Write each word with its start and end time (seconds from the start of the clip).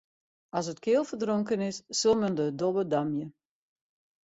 As 0.59 0.65
it 0.71 0.81
keal 0.85 1.05
ferdronken 1.09 1.61
is, 1.67 1.77
sil 1.99 2.15
men 2.21 2.33
de 2.39 2.47
dobbe 2.61 2.83
damje. 2.91 3.25